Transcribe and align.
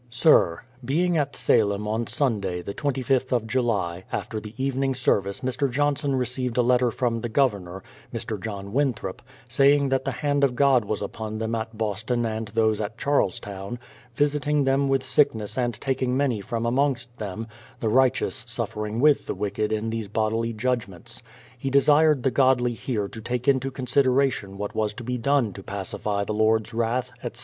Sir, 0.09 0.61
Being 0.83 1.15
at 1.15 1.35
Salem 1.35 1.87
on 1.87 2.07
Sunday, 2.07 2.63
the 2.63 2.73
25th 2.73 3.31
of 3.31 3.45
July, 3.45 4.03
after 4.11 4.39
the 4.39 4.55
evening 4.57 4.95
service 4.95 5.41
Mr. 5.41 5.69
Johnson 5.69 6.15
received 6.15 6.57
a 6.57 6.63
letter 6.63 6.89
from 6.89 7.21
the 7.21 7.29
Governor, 7.29 7.83
Mr. 8.11 8.41
John 8.43 8.73
Winthrop, 8.73 9.21
saying 9.47 9.89
that 9.89 10.03
the 10.03 10.11
hand 10.25 10.43
of 10.43 10.55
God 10.55 10.85
was 10.85 11.03
upon 11.03 11.37
them 11.37 11.53
at 11.53 11.77
Boston 11.77 12.25
and 12.25 12.47
those 12.47 12.81
at 12.81 12.97
Charlestown, 12.97 13.77
visiting 14.15 14.63
them 14.63 14.89
Vi^ith 14.89 15.03
sickness 15.03 15.55
and 15.55 15.75
taking 15.75 16.17
many 16.17 16.41
from 16.41 16.65
amongst 16.65 17.15
them, 17.17 17.45
the 17.79 17.87
righteous 17.89 18.43
suffering 18.47 18.99
with, 19.01 19.27
the 19.27 19.35
wicked 19.35 19.71
in 19.71 19.91
these 19.91 20.07
bodily 20.07 20.51
judgments. 20.51 21.21
He 21.55 21.69
desired 21.69 22.23
the 22.23 22.31
godly 22.31 22.73
here 22.73 23.07
to 23.07 23.21
take 23.21 23.47
into 23.47 23.69
consideration 23.69 24.57
what 24.57 24.73
was 24.73 24.95
to 24.95 25.03
be 25.03 25.19
done 25.19 25.53
to 25.53 25.61
pacify 25.61 26.23
Ae 26.27 26.33
Lord's 26.33 26.73
wrath, 26.73 27.11
etc. 27.21 27.37